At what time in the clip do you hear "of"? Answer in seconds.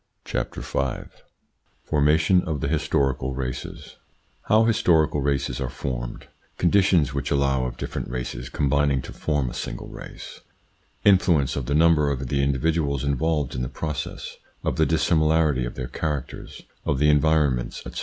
2.47-2.59, 7.65-7.77, 11.55-11.67, 12.09-12.29, 14.63-14.77, 15.65-15.75, 16.83-16.97